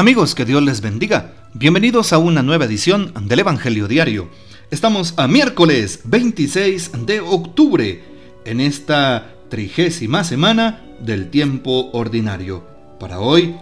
Amigos, 0.00 0.34
que 0.34 0.46
Dios 0.46 0.62
les 0.62 0.80
bendiga. 0.80 1.34
Bienvenidos 1.52 2.14
a 2.14 2.18
una 2.18 2.42
nueva 2.42 2.64
edición 2.64 3.12
del 3.28 3.40
Evangelio 3.40 3.86
Diario. 3.86 4.30
Estamos 4.70 5.12
a 5.18 5.28
miércoles 5.28 6.00
26 6.04 7.04
de 7.04 7.20
octubre, 7.20 8.02
en 8.46 8.62
esta 8.62 9.34
trigésima 9.50 10.24
semana 10.24 10.82
del 11.00 11.28
tiempo 11.28 11.90
ordinario. 11.92 12.66
Para 12.98 13.20
hoy 13.20 13.54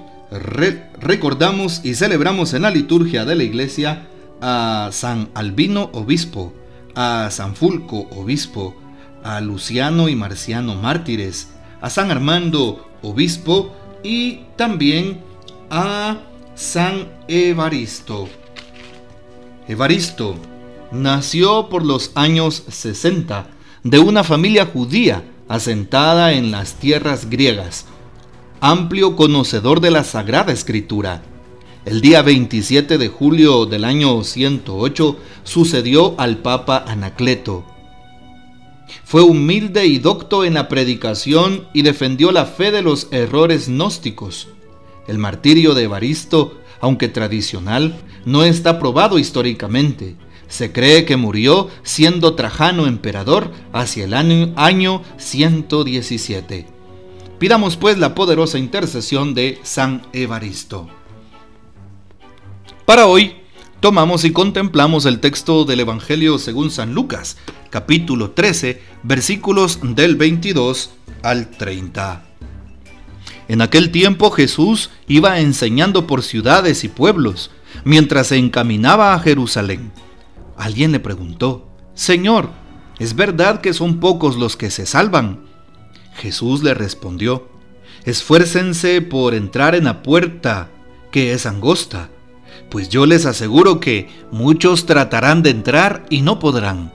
recordamos 1.00 1.85
y 1.85 1.96
celebramos 1.96 2.55
en 2.55 2.62
la 2.62 2.70
liturgia 2.70 3.25
de 3.25 3.34
la 3.34 3.43
iglesia 3.43 4.07
a 4.41 4.91
San 4.93 5.30
Albino 5.34 5.91
Obispo, 5.93 6.55
a 6.94 7.30
San 7.32 7.57
Fulco 7.57 8.07
Obispo, 8.13 8.77
a 9.25 9.41
Luciano 9.41 10.08
y 10.08 10.14
Marciano 10.14 10.77
Mártires, 10.77 11.49
a 11.80 11.91
San 11.91 12.13
Armando 12.13 12.89
Obispo 13.02 13.75
y 14.05 14.43
también 14.55 15.27
a 15.71 16.18
San 16.54 17.08
Evaristo. 17.29 18.29
Evaristo 19.67 20.35
nació 20.93 21.68
por 21.68 21.85
los 21.85 22.13
años 22.14 22.64
60 22.68 23.49
de 23.85 23.99
una 23.99 24.25
familia 24.25 24.67
judía 24.67 25.25
asentada 25.49 26.32
en 26.32 26.50
las 26.50 26.75
tierras 26.75 27.29
griegas, 27.29 27.86
amplio 28.61 29.17
conocedor 29.17 29.81
de 29.81 29.91
la 29.91 30.04
Sagrada 30.04 30.53
Escritura. 30.53 31.22
El 31.85 32.00
día 32.00 32.22
27 32.22 32.98
de 32.98 33.08
julio 33.08 33.66
del 33.66 33.84
año 33.84 34.25
108 34.25 35.16
sucedió 35.44 36.14
al 36.19 36.39
Papa 36.39 36.84
Anacleto. 36.86 37.64
Fue 39.05 39.22
humilde 39.22 39.86
y 39.86 39.98
docto 39.98 40.44
en 40.44 40.55
la 40.55 40.69
predicación 40.69 41.69
y 41.72 41.83
defendió 41.83 42.33
la 42.33 42.46
fe 42.46 42.70
de 42.70 42.83
los 42.83 43.08
errores 43.11 43.69
gnósticos. 43.69 44.48
El 45.09 45.19
martirio 45.19 45.75
de 45.75 45.84
Evaristo, 45.84 46.61
aunque 46.81 47.09
tradicional, 47.09 47.98
no 48.25 48.45
está 48.45 48.78
probado 48.78 49.19
históricamente. 49.19 50.17
Se 50.48 50.70
cree 50.70 51.05
que 51.05 51.17
murió 51.17 51.69
siendo 51.83 52.34
Trajano 52.34 52.87
emperador 52.87 53.51
hacia 53.73 54.05
el 54.05 54.14
año, 54.14 54.53
año 54.55 55.03
117. 55.17 56.67
Pidamos 57.39 57.77
pues 57.77 57.98
la 57.98 58.14
poderosa 58.14 58.59
intercesión 58.59 59.33
de 59.33 59.59
San 59.62 60.03
Evaristo. 60.12 60.89
Para 62.84 63.06
hoy, 63.06 63.36
tomamos 63.81 64.25
y 64.25 64.33
contemplamos 64.33 65.06
el 65.06 65.20
texto 65.20 65.64
del 65.64 65.81
Evangelio 65.81 66.39
según 66.39 66.70
San 66.70 66.95
Lucas, 66.95 67.39
capítulo 67.70 68.33
13, 68.33 68.83
versículos 69.05 69.79
del 69.83 70.17
22 70.17 70.91
al 71.23 71.48
30. 71.51 72.27
En 73.48 73.62
aquel 73.62 73.91
tiempo 73.91 74.30
Jesús 74.30 74.91
iba 75.06 75.41
enseñando 75.41 76.06
por 76.06 76.22
ciudades 76.22 76.84
y 76.84 76.88
pueblos, 76.88 77.50
mientras 77.84 78.28
se 78.28 78.36
encaminaba 78.36 79.14
a 79.14 79.18
Jerusalén. 79.20 79.90
Alguien 80.56 80.92
le 80.92 81.00
preguntó, 81.00 81.66
Señor, 81.94 82.50
¿es 82.98 83.16
verdad 83.16 83.60
que 83.62 83.72
son 83.72 84.00
pocos 84.00 84.36
los 84.36 84.56
que 84.56 84.70
se 84.70 84.84
salvan? 84.84 85.40
Jesús 86.14 86.62
le 86.62 86.74
respondió, 86.74 87.48
Esfuércense 88.05 89.00
por 89.00 89.34
entrar 89.34 89.74
en 89.74 89.84
la 89.84 90.02
puerta, 90.02 90.68
que 91.10 91.33
es 91.33 91.46
angosta, 91.46 92.10
pues 92.70 92.88
yo 92.88 93.06
les 93.06 93.24
aseguro 93.24 93.80
que 93.80 94.08
muchos 94.30 94.84
tratarán 94.84 95.42
de 95.42 95.50
entrar 95.50 96.05
y 96.10 96.20
no 96.22 96.38
podrán. 96.38 96.92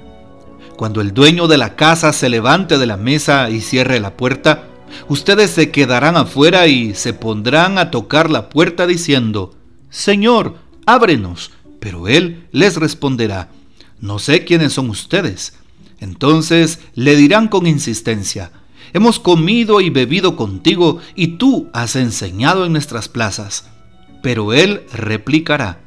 Cuando 0.77 1.01
el 1.01 1.13
dueño 1.13 1.47
de 1.47 1.57
la 1.57 1.75
casa 1.75 2.13
se 2.13 2.29
levante 2.29 2.77
de 2.77 2.85
la 2.85 2.97
mesa 2.97 3.49
y 3.49 3.61
cierre 3.61 3.99
la 3.99 4.17
puerta, 4.17 4.65
ustedes 5.07 5.51
se 5.51 5.71
quedarán 5.71 6.17
afuera 6.17 6.67
y 6.67 6.95
se 6.95 7.13
pondrán 7.13 7.77
a 7.77 7.91
tocar 7.91 8.29
la 8.29 8.49
puerta 8.49 8.87
diciendo, 8.87 9.55
Señor, 9.89 10.57
ábrenos. 10.85 11.51
Pero 11.79 12.07
él 12.07 12.47
les 12.51 12.77
responderá, 12.77 13.49
no 13.99 14.17
sé 14.17 14.45
quiénes 14.45 14.73
son 14.73 14.89
ustedes. 14.89 15.53
Entonces 15.99 16.79
le 16.95 17.15
dirán 17.15 17.49
con 17.49 17.67
insistencia, 17.67 18.51
hemos 18.93 19.19
comido 19.19 19.81
y 19.81 19.89
bebido 19.89 20.35
contigo 20.35 20.99
y 21.15 21.35
tú 21.37 21.69
has 21.73 21.95
enseñado 21.95 22.65
en 22.65 22.71
nuestras 22.71 23.09
plazas. 23.09 23.69
Pero 24.21 24.53
él 24.53 24.83
replicará, 24.93 25.81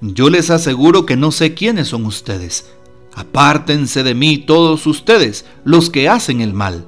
yo 0.00 0.30
les 0.30 0.50
aseguro 0.50 1.04
que 1.04 1.16
no 1.16 1.30
sé 1.30 1.54
quiénes 1.54 1.88
son 1.88 2.06
ustedes. 2.06 2.70
Apártense 3.14 4.02
de 4.02 4.14
mí 4.14 4.38
todos 4.38 4.86
ustedes, 4.86 5.44
los 5.64 5.90
que 5.90 6.08
hacen 6.08 6.40
el 6.40 6.52
mal. 6.54 6.86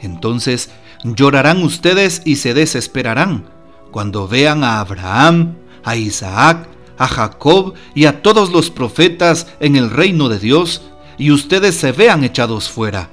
Entonces 0.00 0.70
llorarán 1.02 1.62
ustedes 1.62 2.22
y 2.24 2.36
se 2.36 2.54
desesperarán 2.54 3.44
cuando 3.90 4.28
vean 4.28 4.64
a 4.64 4.80
Abraham, 4.80 5.56
a 5.84 5.96
Isaac, 5.96 6.68
a 6.98 7.08
Jacob 7.08 7.74
y 7.94 8.04
a 8.04 8.22
todos 8.22 8.50
los 8.50 8.70
profetas 8.70 9.46
en 9.60 9.76
el 9.76 9.90
reino 9.90 10.28
de 10.28 10.38
Dios 10.38 10.82
y 11.16 11.30
ustedes 11.30 11.76
se 11.76 11.92
vean 11.92 12.24
echados 12.24 12.68
fuera. 12.68 13.10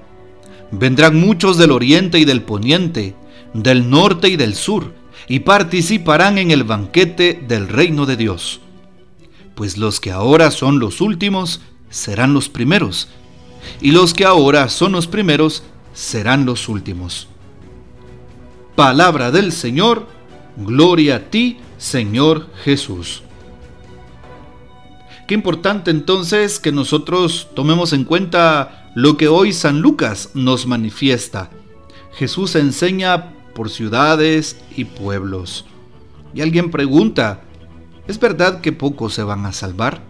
Vendrán 0.72 1.20
muchos 1.20 1.58
del 1.58 1.72
oriente 1.72 2.20
y 2.20 2.26
del 2.26 2.42
poniente, 2.42 3.16
del 3.54 3.90
norte 3.90 4.30
y 4.30 4.36
del 4.36 4.56
sur, 4.56 4.94
y 5.28 5.40
participarán 5.40 6.38
en 6.38 6.52
el 6.52 6.64
banquete 6.64 7.44
del 7.48 7.68
reino 7.68 8.06
de 8.06 8.18
Dios. 8.18 8.60
Pues 9.56 9.78
los 9.78 10.00
que 10.00 10.12
ahora 10.12 10.52
son 10.52 10.80
los 10.80 11.02
últimos 11.02 11.62
serán 11.90 12.34
los 12.34 12.50
primeros, 12.50 13.08
y 13.82 13.92
los 13.92 14.14
que 14.14 14.26
ahora 14.26 14.70
son 14.70 14.92
los 14.92 15.08
primeros 15.08 15.64
serán 15.96 16.46
los 16.46 16.70
últimos. 16.70 17.28
Palabra 18.76 19.32
del 19.32 19.52
Señor, 19.52 20.08
gloria 20.58 21.16
a 21.16 21.20
ti, 21.32 21.58
Señor 21.78 22.50
Jesús. 22.64 23.24
Qué 25.28 25.34
importante 25.34 25.90
entonces 25.90 26.60
que 26.60 26.72
nosotros 26.72 27.48
tomemos 27.56 27.94
en 27.94 28.04
cuenta 28.04 28.92
lo 28.94 29.18
que 29.18 29.28
hoy 29.28 29.54
San 29.54 29.82
Lucas 29.82 30.30
nos 30.36 30.68
manifiesta. 30.68 31.50
Jesús 32.14 32.56
enseña 32.56 33.34
por 33.56 33.70
ciudades 33.70 34.58
y 34.76 34.86
pueblos. 34.86 35.66
Y 36.34 36.42
alguien 36.42 36.70
pregunta, 36.70 37.42
¿es 38.08 38.20
verdad 38.20 38.62
que 38.62 38.74
pocos 38.74 39.14
se 39.14 39.24
van 39.24 39.46
a 39.46 39.54
salvar? 39.54 40.02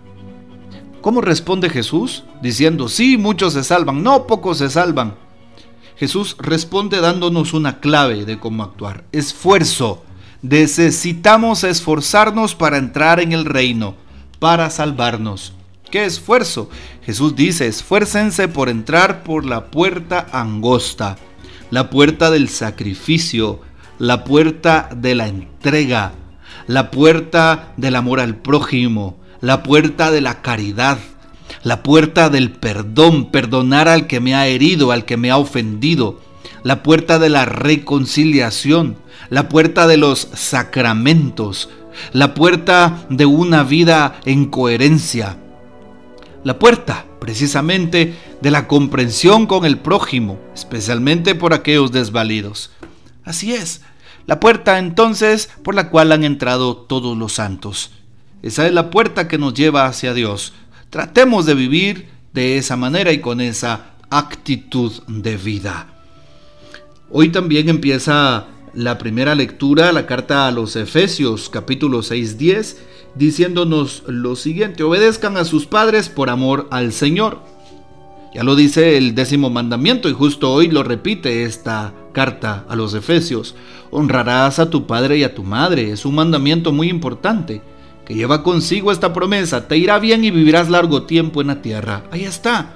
¿Cómo 1.02 1.22
responde 1.22 1.70
Jesús? 1.70 2.24
Diciendo, 2.42 2.90
sí, 2.90 3.18
muchos 3.18 3.54
se 3.54 3.64
salvan, 3.64 4.02
no, 4.02 4.26
pocos 4.26 4.58
se 4.58 4.72
salvan. 4.72 5.16
Jesús 5.98 6.36
responde 6.40 7.00
dándonos 7.00 7.54
una 7.54 7.80
clave 7.80 8.26
de 8.26 8.40
cómo 8.40 8.64
actuar. 8.64 9.06
Esfuerzo. 9.12 10.04
Necesitamos 10.42 11.64
esforzarnos 11.64 12.54
para 12.54 12.78
entrar 12.78 13.20
en 13.20 13.32
el 13.32 13.46
reino, 13.46 13.96
para 14.40 14.70
salvarnos. 14.70 15.54
¿Qué 15.90 16.06
esfuerzo? 16.06 16.70
Jesús 17.04 17.36
dice, 17.36 17.68
esfuércense 17.68 18.48
por 18.48 18.70
entrar 18.70 19.24
por 19.24 19.46
la 19.46 19.68
puerta 19.68 20.28
angosta, 20.32 21.16
la 21.72 21.90
puerta 21.90 22.30
del 22.30 22.50
sacrificio, 22.50 23.62
la 23.98 24.24
puerta 24.24 24.90
de 24.96 25.16
la 25.16 25.28
entrega, 25.28 26.12
la 26.68 26.92
puerta 26.92 27.74
del 27.78 27.96
amor 27.96 28.20
al 28.20 28.36
prójimo, 28.36 29.18
la 29.42 29.64
puerta 29.64 30.12
de 30.12 30.22
la 30.22 30.42
caridad, 30.42 31.00
la 31.64 31.84
puerta 31.84 32.30
del 32.30 32.52
perdón, 32.52 33.32
perdonar 33.32 33.88
al 33.88 34.08
que 34.08 34.20
me 34.20 34.36
ha 34.36 34.48
herido, 34.48 34.92
al 34.92 35.06
que 35.06 35.18
me 35.18 35.32
ha 35.32 35.38
ofendido, 35.38 36.20
la 36.64 36.84
puerta 36.84 37.20
de 37.20 37.30
la 37.30 37.46
reconciliación, 37.46 38.98
la 39.30 39.50
puerta 39.50 39.88
de 39.88 39.98
los 39.98 40.30
sacramentos, 40.34 41.70
la 42.12 42.34
puerta 42.34 43.06
de 43.10 43.26
una 43.26 43.64
vida 43.64 44.20
en 44.26 44.46
coherencia, 44.46 45.38
la 46.44 46.60
puerta 46.60 47.06
precisamente 47.20 48.16
de 48.42 48.52
la 48.52 48.68
comprensión 48.68 49.48
con 49.48 49.66
el 49.66 49.80
prójimo, 49.80 50.40
especialmente 50.54 51.34
por 51.34 51.54
aquellos 51.54 51.92
desvalidos. 51.92 52.72
Así 53.24 53.54
es, 53.54 53.82
la 54.28 54.40
puerta 54.40 54.78
entonces 54.78 55.50
por 55.64 55.74
la 55.74 55.90
cual 55.90 56.12
han 56.12 56.24
entrado 56.24 56.78
todos 56.78 57.18
los 57.18 57.34
santos. 57.34 57.92
Esa 58.44 58.68
es 58.68 58.74
la 58.74 58.92
puerta 58.92 59.28
que 59.28 59.40
nos 59.40 59.56
lleva 59.56 59.88
hacia 59.88 60.14
Dios, 60.14 60.54
Tratemos 60.96 61.46
de 61.46 61.56
vivir 61.56 62.08
de 62.32 62.58
esa 62.58 62.78
manera 62.78 63.12
y 63.12 63.20
con 63.20 63.42
esa 63.42 63.96
actitud 64.10 64.94
de 65.08 65.36
vida. 65.36 65.88
Hoy 67.12 67.34
también 67.34 67.68
empieza 67.68 68.46
la 68.74 68.98
primera 68.98 69.36
lectura, 69.36 69.92
la 69.92 70.06
carta 70.06 70.48
a 70.48 70.52
los 70.52 70.78
Efesios 70.78 71.50
capítulo 71.50 72.02
6, 72.02 72.38
10, 72.38 72.82
diciéndonos 73.14 74.04
lo 74.08 74.38
siguiente, 74.38 74.84
obedezcan 74.84 75.36
a 75.36 75.44
sus 75.44 75.66
padres 75.66 76.08
por 76.08 76.30
amor 76.30 76.70
al 76.72 76.94
Señor. 76.94 77.42
Ya 78.34 78.46
lo 78.46 78.56
dice 78.56 78.96
el 78.98 79.16
décimo 79.16 79.50
mandamiento 79.50 80.08
y 80.08 80.14
justo 80.14 80.54
hoy 80.54 80.70
lo 80.70 80.82
repite 80.82 81.44
esta 81.44 81.94
carta 82.14 82.64
a 82.70 82.76
los 82.78 82.94
Efesios. 82.94 83.56
Honrarás 83.92 84.60
a 84.60 84.70
tu 84.70 84.88
padre 84.88 85.18
y 85.18 85.26
a 85.26 85.36
tu 85.36 85.44
madre. 85.44 85.92
Es 85.92 86.06
un 86.06 86.16
mandamiento 86.16 86.72
muy 86.72 86.88
importante 86.88 87.62
que 88.06 88.14
lleva 88.14 88.44
consigo 88.44 88.92
esta 88.92 89.14
promesa, 89.14 89.68
te 89.68 89.78
irá 89.78 90.00
bien 90.00 90.24
y 90.24 90.32
vivirás 90.32 90.70
largo 90.70 91.04
tiempo 91.04 91.42
en 91.42 91.48
la 91.48 91.62
tierra. 91.62 92.04
Ahí 92.12 92.24
está. 92.24 92.74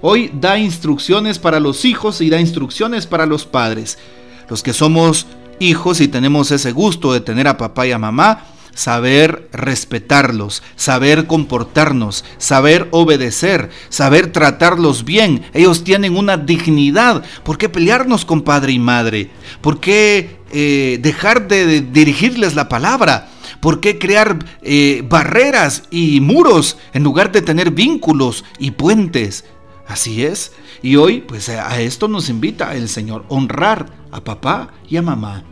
Hoy 0.00 0.30
da 0.34 0.58
instrucciones 0.58 1.38
para 1.38 1.60
los 1.60 1.84
hijos 1.84 2.20
y 2.20 2.28
da 2.28 2.40
instrucciones 2.40 3.06
para 3.06 3.26
los 3.26 3.46
padres. 3.46 3.98
Los 4.48 4.62
que 4.62 4.72
somos 4.72 5.26
hijos 5.58 6.00
y 6.00 6.08
tenemos 6.08 6.50
ese 6.50 6.72
gusto 6.72 7.12
de 7.12 7.20
tener 7.20 7.48
a 7.48 7.56
papá 7.56 7.86
y 7.86 7.92
a 7.92 7.98
mamá, 7.98 8.44
saber 8.74 9.48
respetarlos, 9.52 10.62
saber 10.76 11.26
comportarnos, 11.26 12.24
saber 12.36 12.86
obedecer, 12.92 13.70
saber 13.88 14.30
tratarlos 14.32 15.04
bien. 15.04 15.42
Ellos 15.52 15.82
tienen 15.82 16.16
una 16.16 16.36
dignidad. 16.36 17.24
¿Por 17.42 17.58
qué 17.58 17.68
pelearnos 17.68 18.24
con 18.24 18.42
padre 18.42 18.72
y 18.72 18.78
madre? 18.78 19.30
¿Por 19.60 19.80
qué 19.80 20.38
eh, 20.52 20.98
dejar 21.02 21.48
de 21.48 21.80
dirigirles 21.80 22.54
la 22.54 22.68
palabra? 22.68 23.28
¿Por 23.60 23.80
qué 23.80 23.98
crear 23.98 24.38
eh, 24.62 25.04
barreras 25.08 25.84
y 25.90 26.20
muros 26.20 26.76
en 26.92 27.02
lugar 27.02 27.32
de 27.32 27.42
tener 27.42 27.70
vínculos 27.72 28.44
y 28.58 28.72
puentes? 28.72 29.44
Así 29.86 30.24
es. 30.24 30.52
Y 30.82 30.96
hoy, 30.96 31.20
pues 31.20 31.48
a 31.48 31.80
esto 31.80 32.08
nos 32.08 32.28
invita 32.28 32.76
el 32.76 32.88
Señor, 32.88 33.24
honrar 33.28 33.86
a 34.12 34.22
papá 34.22 34.70
y 34.88 34.96
a 34.96 35.02
mamá. 35.02 35.44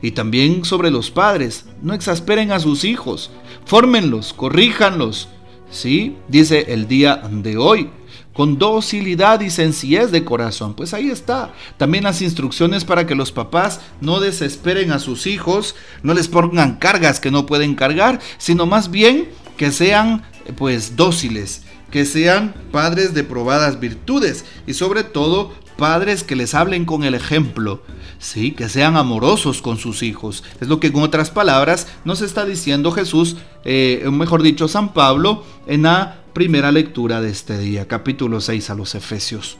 Y 0.00 0.12
también 0.12 0.64
sobre 0.64 0.90
los 0.90 1.10
padres, 1.10 1.64
no 1.82 1.94
exasperen 1.94 2.52
a 2.52 2.60
sus 2.60 2.84
hijos, 2.84 3.30
fórmenlos, 3.64 4.32
corríjanlos. 4.32 5.28
Sí, 5.70 6.16
dice 6.28 6.66
el 6.68 6.86
día 6.86 7.16
de 7.16 7.56
hoy, 7.56 7.90
con 8.38 8.56
docilidad 8.56 9.40
y 9.40 9.50
sencillez 9.50 10.12
de 10.12 10.24
corazón. 10.24 10.74
Pues 10.74 10.94
ahí 10.94 11.10
está. 11.10 11.52
También 11.76 12.04
las 12.04 12.22
instrucciones 12.22 12.84
para 12.84 13.04
que 13.04 13.16
los 13.16 13.32
papás 13.32 13.80
no 14.00 14.20
desesperen 14.20 14.92
a 14.92 15.00
sus 15.00 15.26
hijos, 15.26 15.74
no 16.04 16.14
les 16.14 16.28
pongan 16.28 16.76
cargas 16.76 17.18
que 17.18 17.32
no 17.32 17.46
pueden 17.46 17.74
cargar, 17.74 18.20
sino 18.38 18.64
más 18.64 18.92
bien 18.92 19.28
que 19.56 19.72
sean 19.72 20.22
pues 20.56 20.94
dóciles, 20.94 21.62
que 21.90 22.04
sean 22.04 22.54
padres 22.70 23.12
de 23.12 23.24
probadas 23.24 23.80
virtudes 23.80 24.44
y 24.68 24.74
sobre 24.74 25.02
todo 25.02 25.52
padres 25.76 26.22
que 26.22 26.36
les 26.36 26.54
hablen 26.54 26.84
con 26.84 27.02
el 27.02 27.14
ejemplo, 27.14 27.82
sí, 28.20 28.52
que 28.52 28.68
sean 28.68 28.96
amorosos 28.96 29.62
con 29.62 29.78
sus 29.78 30.04
hijos. 30.04 30.44
Es 30.60 30.68
lo 30.68 30.78
que 30.78 30.86
en 30.86 30.96
otras 30.96 31.30
palabras 31.30 31.88
nos 32.04 32.20
está 32.20 32.44
diciendo 32.44 32.92
Jesús, 32.92 33.36
eh, 33.64 34.08
mejor 34.12 34.44
dicho 34.44 34.68
San 34.68 34.92
Pablo, 34.94 35.44
en 35.66 35.82
la 35.82 36.18
primera 36.38 36.70
lectura 36.70 37.20
de 37.20 37.30
este 37.30 37.58
día, 37.58 37.88
capítulo 37.88 38.40
6 38.40 38.70
a 38.70 38.76
los 38.76 38.94
Efesios. 38.94 39.56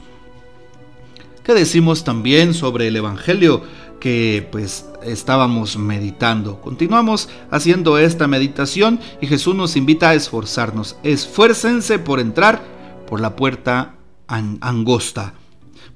¿Qué 1.43 1.53
decimos 1.53 2.05
también 2.05 2.53
sobre 2.53 2.87
el 2.87 2.95
Evangelio 2.95 3.63
que 3.99 4.47
pues 4.49 4.85
estábamos 5.03 5.75
meditando? 5.75 6.61
Continuamos 6.61 7.27
haciendo 7.51 7.97
esta 7.97 8.27
meditación 8.27 9.01
y 9.19 9.27
Jesús 9.27 9.55
nos 9.55 9.75
invita 9.75 10.11
a 10.11 10.13
esforzarnos. 10.13 10.95
Esfuércense 11.03 11.99
por 11.99 12.21
entrar 12.21 12.63
por 13.09 13.19
la 13.19 13.35
puerta 13.35 13.95
angosta 14.27 15.33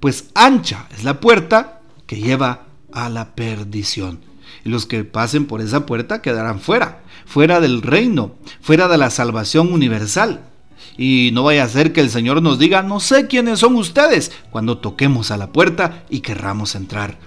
pues 0.02 0.32
ancha 0.36 0.90
es 0.94 1.06
la 1.06 1.22
puerta 1.22 1.80
que 2.08 2.20
lleva 2.20 2.66
a 2.92 3.08
la 3.08 3.36
perdición. 3.36 4.20
Y 4.66 4.70
los 4.70 4.86
que 4.86 5.06
pasen 5.06 5.46
por 5.46 5.62
esa 5.62 5.86
puerta 5.86 6.22
quedarán 6.22 6.60
fuera, 6.60 7.04
fuera 7.26 7.62
del 7.62 7.82
reino, 7.82 8.36
fuera 8.60 8.90
de 8.90 8.98
la 8.98 9.12
salvación 9.12 9.72
universal. 9.72 10.50
Y 10.98 11.32
no 11.34 11.44
vaya 11.44 11.64
a 11.64 11.70
ser 11.70 11.94
que 11.94 12.02
el 12.02 12.10
Señor 12.10 12.42
nos 12.42 12.60
diga, 12.60 12.84
no 12.84 13.00
sé 13.00 13.28
quiénes 13.28 13.60
son 13.60 13.76
ustedes, 13.76 14.32
cuando 14.52 14.78
toquemos 14.78 15.32
a 15.32 15.38
la 15.38 15.52
puerta 15.52 16.04
y 16.10 16.20
querramos 16.22 16.76
entrar. 16.76 17.18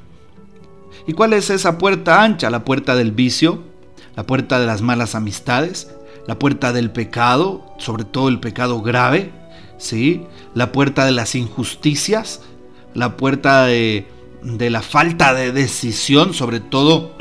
¿Y 1.06 1.12
cuál 1.12 1.32
es 1.32 1.50
esa 1.50 1.78
puerta 1.78 2.22
ancha? 2.22 2.50
La 2.50 2.64
puerta 2.64 2.96
del 2.96 3.12
vicio, 3.12 3.62
la 4.16 4.26
puerta 4.26 4.58
de 4.58 4.66
las 4.66 4.82
malas 4.82 5.14
amistades, 5.14 5.90
la 6.26 6.38
puerta 6.38 6.72
del 6.72 6.90
pecado, 6.90 7.74
sobre 7.78 8.04
todo 8.04 8.28
el 8.28 8.40
pecado 8.40 8.82
grave, 8.82 9.30
¿sí? 9.78 10.22
La 10.54 10.72
puerta 10.72 11.04
de 11.04 11.12
las 11.12 11.34
injusticias, 11.34 12.42
la 12.94 13.16
puerta 13.16 13.66
de, 13.66 14.06
la 14.42 14.82
falta 14.82 15.34
de 15.34 15.52
decisión, 15.52 16.34
sobre 16.34 16.60
todo 16.60 17.16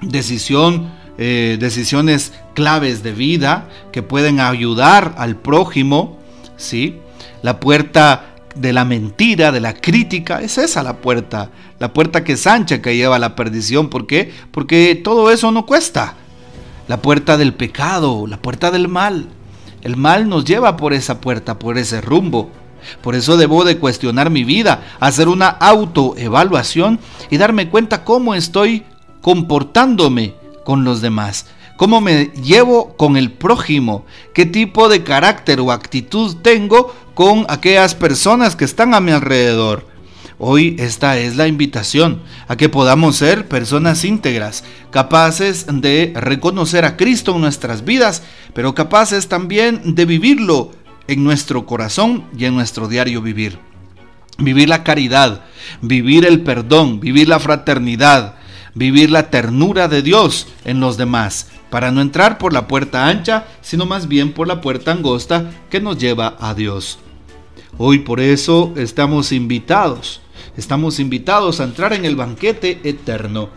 decisión, 0.00 0.90
eh, 1.20 1.56
decisiones 1.58 2.32
claves 2.54 3.02
de 3.02 3.12
vida 3.12 3.68
que 3.90 4.02
pueden 4.02 4.38
ayudar 4.38 5.16
al 5.18 5.34
prójimo, 5.34 6.16
¿sí? 6.56 6.96
La 7.42 7.58
puerta 7.58 8.36
de 8.54 8.72
la 8.72 8.84
mentira, 8.84 9.50
de 9.50 9.60
la 9.60 9.74
crítica, 9.74 10.40
es 10.40 10.58
esa 10.58 10.82
la 10.84 10.98
puerta, 10.98 11.50
la 11.80 11.92
puerta 11.92 12.22
que 12.22 12.34
es 12.34 12.46
ancha 12.46 12.80
que 12.80 12.96
lleva 12.96 13.16
a 13.16 13.18
la 13.18 13.34
perdición, 13.34 13.90
¿por 13.90 14.06
qué? 14.06 14.32
Porque 14.52 14.94
todo 14.94 15.30
eso 15.32 15.50
no 15.50 15.66
cuesta. 15.66 16.14
La 16.86 17.02
puerta 17.02 17.36
del 17.36 17.52
pecado, 17.52 18.26
la 18.28 18.40
puerta 18.40 18.70
del 18.70 18.86
mal. 18.86 19.28
El 19.82 19.96
mal 19.96 20.28
nos 20.28 20.44
lleva 20.44 20.76
por 20.76 20.92
esa 20.92 21.20
puerta, 21.20 21.58
por 21.58 21.78
ese 21.78 22.00
rumbo. 22.00 22.50
Por 23.02 23.16
eso 23.16 23.36
debo 23.36 23.64
de 23.64 23.78
cuestionar 23.78 24.30
mi 24.30 24.44
vida, 24.44 24.82
hacer 25.00 25.28
una 25.28 25.48
autoevaluación 25.48 27.00
y 27.28 27.36
darme 27.36 27.68
cuenta 27.68 28.04
cómo 28.04 28.36
estoy 28.36 28.84
comportándome 29.20 30.34
con 30.68 30.84
los 30.84 31.00
demás, 31.00 31.46
cómo 31.78 32.02
me 32.02 32.26
llevo 32.44 32.94
con 32.98 33.16
el 33.16 33.32
prójimo, 33.32 34.04
qué 34.34 34.44
tipo 34.44 34.90
de 34.90 35.02
carácter 35.02 35.60
o 35.60 35.72
actitud 35.72 36.36
tengo 36.42 36.94
con 37.14 37.46
aquellas 37.48 37.94
personas 37.94 38.54
que 38.54 38.66
están 38.66 38.92
a 38.92 39.00
mi 39.00 39.10
alrededor. 39.10 39.86
Hoy 40.38 40.76
esta 40.78 41.16
es 41.16 41.36
la 41.36 41.48
invitación 41.48 42.20
a 42.48 42.56
que 42.58 42.68
podamos 42.68 43.16
ser 43.16 43.48
personas 43.48 44.04
íntegras, 44.04 44.62
capaces 44.90 45.64
de 45.72 46.12
reconocer 46.14 46.84
a 46.84 46.98
Cristo 46.98 47.34
en 47.34 47.40
nuestras 47.40 47.86
vidas, 47.86 48.22
pero 48.52 48.74
capaces 48.74 49.26
también 49.26 49.94
de 49.94 50.04
vivirlo 50.04 50.72
en 51.06 51.24
nuestro 51.24 51.64
corazón 51.64 52.24
y 52.36 52.44
en 52.44 52.54
nuestro 52.54 52.88
diario 52.88 53.22
vivir. 53.22 53.58
Vivir 54.36 54.68
la 54.68 54.84
caridad, 54.84 55.46
vivir 55.80 56.26
el 56.26 56.42
perdón, 56.42 57.00
vivir 57.00 57.26
la 57.26 57.40
fraternidad, 57.40 58.37
vivir 58.74 59.10
la 59.10 59.30
ternura 59.30 59.88
de 59.88 60.02
Dios 60.02 60.46
en 60.64 60.80
los 60.80 60.96
demás, 60.96 61.48
para 61.70 61.90
no 61.90 62.00
entrar 62.00 62.38
por 62.38 62.52
la 62.52 62.66
puerta 62.66 63.06
ancha, 63.08 63.46
sino 63.60 63.86
más 63.86 64.08
bien 64.08 64.32
por 64.32 64.48
la 64.48 64.60
puerta 64.60 64.92
angosta 64.92 65.50
que 65.70 65.80
nos 65.80 65.98
lleva 65.98 66.36
a 66.40 66.54
Dios. 66.54 66.98
Hoy 67.76 68.00
por 68.00 68.20
eso 68.20 68.72
estamos 68.76 69.32
invitados, 69.32 70.20
estamos 70.56 70.98
invitados 70.98 71.60
a 71.60 71.64
entrar 71.64 71.92
en 71.92 72.04
el 72.04 72.16
banquete 72.16 72.80
eterno, 72.84 73.50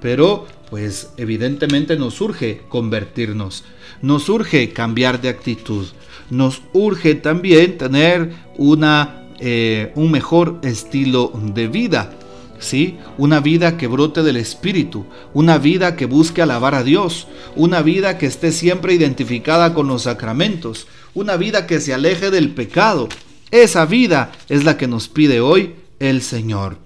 pero 0.00 0.46
pues 0.70 1.10
evidentemente 1.16 1.96
nos 1.96 2.20
urge 2.20 2.62
convertirnos, 2.68 3.64
nos 4.02 4.28
urge 4.28 4.72
cambiar 4.72 5.20
de 5.20 5.28
actitud, 5.28 5.86
nos 6.30 6.62
urge 6.72 7.14
también 7.14 7.78
tener 7.78 8.32
una, 8.56 9.28
eh, 9.40 9.92
un 9.94 10.10
mejor 10.10 10.58
estilo 10.62 11.32
de 11.54 11.68
vida. 11.68 12.17
¿Sí? 12.58 12.98
Una 13.18 13.40
vida 13.40 13.76
que 13.76 13.86
brote 13.86 14.22
del 14.22 14.36
Espíritu, 14.36 15.06
una 15.32 15.58
vida 15.58 15.94
que 15.96 16.06
busque 16.06 16.42
alabar 16.42 16.74
a 16.74 16.82
Dios, 16.82 17.28
una 17.54 17.82
vida 17.82 18.18
que 18.18 18.26
esté 18.26 18.50
siempre 18.52 18.94
identificada 18.94 19.74
con 19.74 19.86
los 19.86 20.02
sacramentos, 20.02 20.86
una 21.14 21.36
vida 21.36 21.66
que 21.66 21.80
se 21.80 21.94
aleje 21.94 22.30
del 22.30 22.50
pecado. 22.50 23.08
Esa 23.50 23.86
vida 23.86 24.32
es 24.48 24.64
la 24.64 24.76
que 24.76 24.88
nos 24.88 25.08
pide 25.08 25.40
hoy 25.40 25.74
el 26.00 26.22
Señor. 26.22 26.78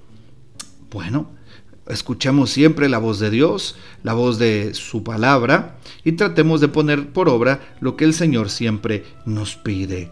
Bueno, 0.90 1.30
escuchemos 1.88 2.50
siempre 2.50 2.88
la 2.88 2.98
voz 2.98 3.18
de 3.18 3.30
Dios, 3.30 3.76
la 4.02 4.14
voz 4.14 4.38
de 4.38 4.74
su 4.74 5.02
palabra 5.02 5.78
y 6.04 6.12
tratemos 6.12 6.60
de 6.60 6.68
poner 6.68 7.12
por 7.12 7.28
obra 7.28 7.74
lo 7.80 7.96
que 7.96 8.04
el 8.04 8.14
Señor 8.14 8.50
siempre 8.50 9.04
nos 9.24 9.56
pide. 9.56 10.10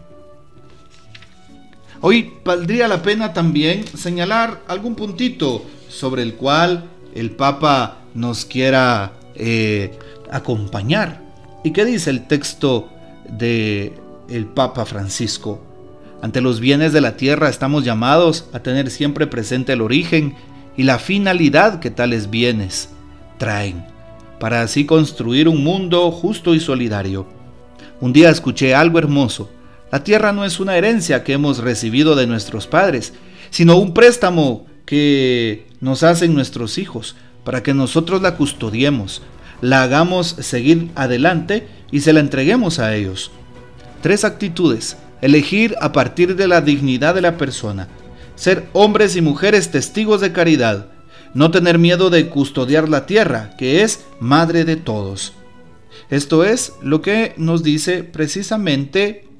Hoy 2.03 2.33
valdría 2.43 2.87
la 2.87 3.03
pena 3.03 3.31
también 3.31 3.85
señalar 3.85 4.63
algún 4.67 4.95
puntito 4.95 5.63
sobre 5.87 6.23
el 6.23 6.33
cual 6.33 6.85
el 7.13 7.29
Papa 7.29 7.99
nos 8.15 8.43
quiera 8.43 9.13
eh, 9.35 9.99
acompañar. 10.31 11.21
¿Y 11.63 11.71
qué 11.73 11.85
dice 11.85 12.09
el 12.09 12.25
texto 12.25 12.89
de 13.29 13.93
el 14.29 14.47
Papa 14.47 14.85
Francisco? 14.85 15.61
Ante 16.23 16.41
los 16.41 16.59
bienes 16.59 16.91
de 16.91 17.01
la 17.01 17.17
tierra 17.17 17.49
estamos 17.49 17.85
llamados 17.85 18.49
a 18.51 18.61
tener 18.61 18.89
siempre 18.89 19.27
presente 19.27 19.73
el 19.73 19.81
origen 19.81 20.33
y 20.75 20.83
la 20.83 20.97
finalidad 20.97 21.79
que 21.79 21.91
tales 21.91 22.31
bienes 22.31 22.89
traen, 23.37 23.85
para 24.39 24.63
así 24.63 24.85
construir 24.85 25.47
un 25.47 25.63
mundo 25.63 26.09
justo 26.09 26.55
y 26.55 26.59
solidario. 26.59 27.27
Un 27.99 28.11
día 28.11 28.31
escuché 28.31 28.73
algo 28.73 28.97
hermoso. 28.97 29.51
La 29.91 30.03
tierra 30.03 30.31
no 30.31 30.45
es 30.45 30.59
una 30.59 30.77
herencia 30.77 31.23
que 31.23 31.33
hemos 31.33 31.57
recibido 31.57 32.15
de 32.15 32.25
nuestros 32.25 32.65
padres, 32.65 33.13
sino 33.49 33.77
un 33.77 33.93
préstamo 33.93 34.65
que 34.85 35.67
nos 35.81 36.03
hacen 36.03 36.33
nuestros 36.33 36.77
hijos, 36.77 37.15
para 37.43 37.61
que 37.61 37.73
nosotros 37.73 38.21
la 38.21 38.35
custodiemos, 38.35 39.21
la 39.61 39.83
hagamos 39.83 40.27
seguir 40.27 40.89
adelante 40.95 41.67
y 41.91 42.01
se 42.01 42.13
la 42.13 42.21
entreguemos 42.21 42.79
a 42.79 42.95
ellos. 42.95 43.31
Tres 44.01 44.23
actitudes. 44.23 44.97
Elegir 45.21 45.75
a 45.81 45.91
partir 45.91 46.35
de 46.35 46.47
la 46.47 46.61
dignidad 46.61 47.13
de 47.13 47.21
la 47.21 47.37
persona, 47.37 47.87
ser 48.35 48.67
hombres 48.73 49.15
y 49.15 49.21
mujeres 49.21 49.69
testigos 49.69 50.19
de 50.19 50.31
caridad, 50.31 50.87
no 51.35 51.51
tener 51.51 51.77
miedo 51.77 52.09
de 52.09 52.27
custodiar 52.27 52.89
la 52.89 53.05
tierra, 53.05 53.51
que 53.55 53.83
es 53.83 54.03
madre 54.19 54.65
de 54.65 54.77
todos. 54.77 55.33
Esto 56.09 56.43
es 56.43 56.73
lo 56.81 57.03
que 57.03 57.35
nos 57.37 57.61
dice 57.61 58.03
precisamente 58.03 59.30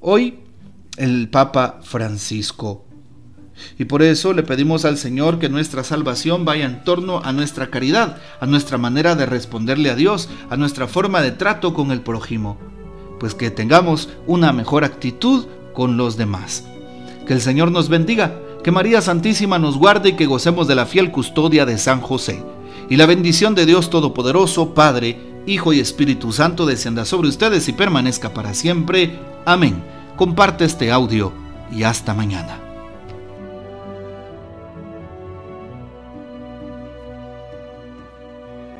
hoy 0.00 0.40
el 0.96 1.28
Papa 1.28 1.80
Francisco. 1.82 2.84
Y 3.78 3.84
por 3.84 4.02
eso 4.02 4.32
le 4.32 4.42
pedimos 4.42 4.84
al 4.84 4.96
Señor 4.96 5.38
que 5.38 5.50
nuestra 5.50 5.84
salvación 5.84 6.44
vaya 6.44 6.64
en 6.64 6.82
torno 6.82 7.20
a 7.22 7.32
nuestra 7.32 7.70
caridad, 7.70 8.18
a 8.40 8.46
nuestra 8.46 8.78
manera 8.78 9.14
de 9.14 9.26
responderle 9.26 9.90
a 9.90 9.94
Dios, 9.94 10.30
a 10.48 10.56
nuestra 10.56 10.88
forma 10.88 11.20
de 11.20 11.32
trato 11.32 11.74
con 11.74 11.90
el 11.90 12.00
prójimo, 12.00 12.58
pues 13.18 13.34
que 13.34 13.50
tengamos 13.50 14.08
una 14.26 14.52
mejor 14.52 14.84
actitud 14.84 15.46
con 15.74 15.98
los 15.98 16.16
demás. 16.16 16.64
Que 17.26 17.34
el 17.34 17.42
Señor 17.42 17.70
nos 17.70 17.90
bendiga, 17.90 18.34
que 18.64 18.70
María 18.70 19.02
Santísima 19.02 19.58
nos 19.58 19.76
guarde 19.76 20.10
y 20.10 20.12
que 20.14 20.26
gocemos 20.26 20.66
de 20.66 20.74
la 20.74 20.86
fiel 20.86 21.10
custodia 21.10 21.66
de 21.66 21.76
San 21.76 22.00
José. 22.00 22.42
Y 22.88 22.96
la 22.96 23.06
bendición 23.06 23.54
de 23.54 23.66
Dios 23.66 23.90
Todopoderoso, 23.90 24.74
Padre, 24.74 25.18
Hijo 25.46 25.72
y 25.72 25.80
Espíritu 25.80 26.32
Santo 26.32 26.66
descienda 26.66 27.04
sobre 27.04 27.28
ustedes 27.28 27.68
y 27.68 27.72
permanezca 27.72 28.34
para 28.34 28.54
siempre. 28.54 29.29
Amén. 29.44 29.82
Comparte 30.16 30.64
este 30.64 30.92
audio 30.92 31.32
y 31.72 31.82
hasta 31.82 32.14
mañana. 32.14 32.59